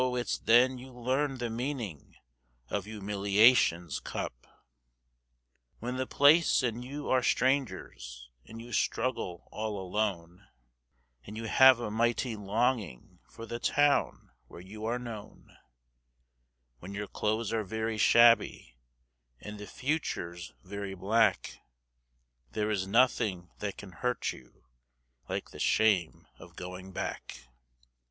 it's 0.15 0.39
then 0.39 0.79
you 0.79 0.91
learn 0.91 1.37
the 1.37 1.47
meaning 1.47 2.15
of 2.69 2.85
humiliation's 2.85 3.99
cup. 3.99 4.47
When 5.77 5.97
the 5.97 6.07
place 6.07 6.63
and 6.63 6.83
you 6.83 7.07
are 7.11 7.21
strangers 7.21 8.31
and 8.47 8.59
you 8.59 8.71
struggle 8.71 9.47
all 9.51 9.79
alone, 9.79 10.47
And 11.23 11.37
you 11.37 11.43
have 11.43 11.79
a 11.79 11.91
mighty 11.91 12.35
longing 12.35 13.19
for 13.29 13.45
the 13.45 13.59
town 13.59 14.31
where 14.47 14.59
you 14.59 14.85
are 14.85 14.97
known; 14.97 15.55
When 16.79 16.95
your 16.95 17.05
clothes 17.07 17.53
are 17.53 17.63
very 17.63 17.99
shabby 17.99 18.79
and 19.39 19.59
the 19.59 19.67
future's 19.67 20.51
very 20.63 20.95
black, 20.95 21.59
There 22.53 22.71
is 22.71 22.87
nothing 22.87 23.51
that 23.59 23.77
can 23.77 23.91
hurt 23.91 24.31
you 24.33 24.63
like 25.29 25.51
the 25.51 25.59
shame 25.59 26.25
of 26.39 26.55
going 26.55 26.91
back. 26.91 27.45